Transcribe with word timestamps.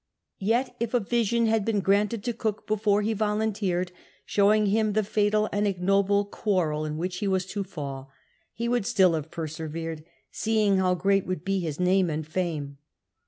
Yet 0.39 0.75
if 0.79 0.95
a 0.95 0.99
vision 0.99 1.45
had 1.45 1.63
been 1.63 1.79
granted 1.79 2.23
to 2.23 2.33
Cook 2.33 2.65
before 2.65 3.03
he 3.03 3.13
volunteered, 3.13 3.91
showing 4.25 4.65
him 4.65 4.93
the 4.93 5.03
fatal 5.03 5.47
and 5.51 5.67
ignoble 5.67 6.25
quarrel 6.25 6.85
in 6.85 6.97
which 6.97 7.17
he 7.17 7.27
was 7.27 7.45
to 7.51 7.63
fall, 7.63 8.09
ho 8.57 8.65
would 8.71 8.87
still 8.87 9.13
have 9.13 9.29
persevered, 9.29 10.03
seeing 10.31 10.77
how 10.77 10.95
great 10.95 11.27
would 11.27 11.45
be 11.45 11.59
his 11.59 11.79
name 11.79 12.09
and 12.09 12.25
fame. 12.25 12.79